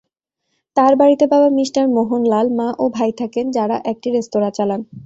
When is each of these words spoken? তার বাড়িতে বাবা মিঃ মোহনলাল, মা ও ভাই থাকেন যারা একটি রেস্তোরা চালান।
তার 0.77 0.93
বাড়িতে 0.95 1.25
বাবা 1.27 1.47
মিঃ 1.49 1.69
মোহনলাল, 1.95 2.47
মা 2.59 2.67
ও 2.79 2.85
ভাই 2.89 3.11
থাকেন 3.19 3.45
যারা 3.51 3.75
একটি 3.91 4.07
রেস্তোরা 4.11 4.49
চালান। 4.57 4.81